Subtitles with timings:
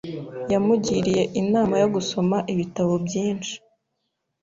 [0.51, 3.55] Yamugiriye inama yo gusoma ibitabo byinshi.